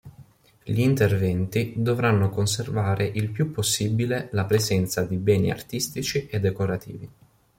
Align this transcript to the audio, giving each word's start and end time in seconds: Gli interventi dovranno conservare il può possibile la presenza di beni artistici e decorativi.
Gli 0.63 0.79
interventi 0.79 1.75
dovranno 1.77 2.31
conservare 2.31 3.05
il 3.05 3.29
può 3.29 3.45
possibile 3.45 4.29
la 4.31 4.45
presenza 4.45 5.05
di 5.05 5.17
beni 5.17 5.51
artistici 5.51 6.25
e 6.25 6.39
decorativi. 6.39 7.09